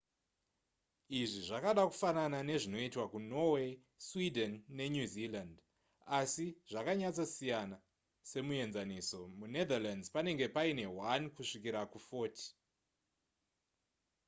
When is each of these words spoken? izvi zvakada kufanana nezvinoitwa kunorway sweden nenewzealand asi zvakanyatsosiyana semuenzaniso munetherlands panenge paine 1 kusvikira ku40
izvi 1.21 1.41
zvakada 1.47 1.81
kufanana 1.91 2.39
nezvinoitwa 2.49 3.05
kunorway 3.13 3.69
sweden 4.07 4.53
nenewzealand 4.77 5.55
asi 6.19 6.45
zvakanyatsosiyana 6.71 7.77
semuenzaniso 8.31 9.19
munetherlands 9.39 10.07
panenge 10.15 10.45
paine 10.55 10.83
1 11.21 11.33
kusvikira 11.35 11.81
ku40 11.91 12.35